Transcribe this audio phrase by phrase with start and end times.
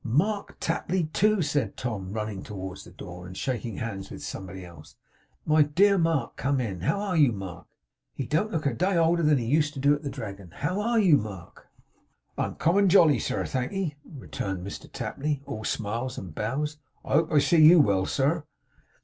[0.03, 4.95] 'Mark Tapley, too!' said Tom, running towards the door, and shaking hands with somebody else.
[5.45, 6.81] 'My dear Mark, come in.
[6.81, 7.67] How are you, Mark?
[8.15, 10.49] He don't look a day older than he used to do at the Dragon.
[10.55, 11.67] How ARE you, Mark?'
[12.35, 16.77] 'Uncommonly jolly, sir, thank'ee,' returned Mr Tapley, all smiles and bows.
[17.05, 18.43] 'I hope I see you well, sir.